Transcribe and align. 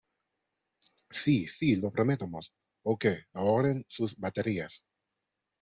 ¡Sí!¡ 1.11 1.45
sí!¡ 1.47 1.75
lo 1.75 1.91
prometemos!¡ 1.91 2.55
ok! 2.83 3.05
ahorren 3.33 3.85
sus 3.87 4.17
baterías. 4.17 4.83